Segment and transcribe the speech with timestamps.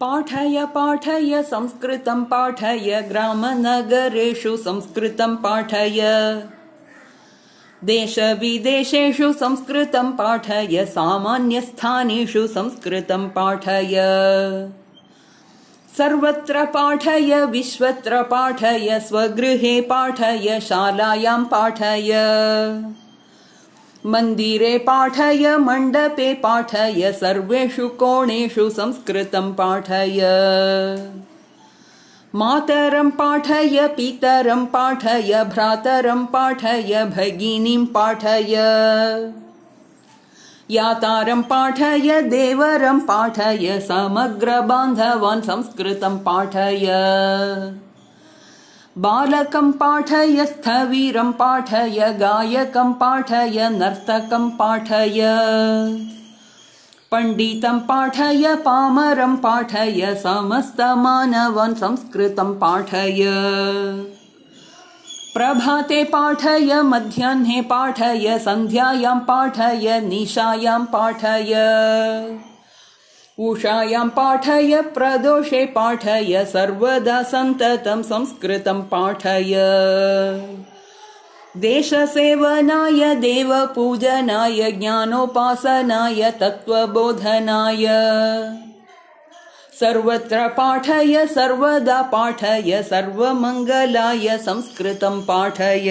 [0.00, 6.00] पाठय पाठय संस्कृतं पाठय ग्रामनगरेषु संस्कृतं पाठय।
[7.84, 13.94] देशविदेशेषु संस्कृतं पाठय सामान्यस्थानेषु संस्कृतं पाठय।
[15.98, 22.12] सर्वत्र पाठय विश्वत्र पाठय स्वगृहे पाठय शालायां पाठय
[24.08, 30.20] मन्दिरे पाठय मण्डपे पाठय सर्वेषु कोणेषु संस्कृतं पाठय।
[32.34, 38.54] मातरं पाठय पितरं पाठय भ्रातरं पाठय भगिनीं पाठय।
[40.70, 46.86] यातारं पाठय देवरं पाठय समग्रबान्धवान् संस्कृतं पाठय
[48.98, 55.20] बालकं पाठय स्थवीरं पाठय गायकं पाठय नर्तकं पाठय।
[57.12, 63.24] पण्डितं पाठय पामरं पाठय समस्तमानवान् संस्कृतं पाठय।
[65.34, 71.54] प्रभाते पाठय मध्याह्ने पाठय सन्ध्यायां पाठय निशायां पाठय
[73.40, 79.54] उषायां पाठय प्रदोषे पाठय सर्वदा सन्ततं संस्कृतं पाठय।
[81.56, 87.86] देशसेवनाय देवपूजनाय ज्ञानोपासनाय तत्त्वबोधनाय।
[89.80, 95.88] सर्वत्र पाठय सर्वदा पाठय सर्वमङ्गलाय संस्कृतं पाठय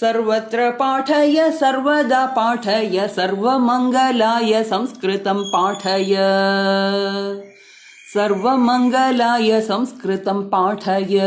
[0.00, 6.16] सर्वत्र पाठय सर्वदा पाठय सर्वमङ्गलाय संस्कृतं पाठय।
[8.14, 11.20] सर्वमङ्गलाय संस्कृतं पाठय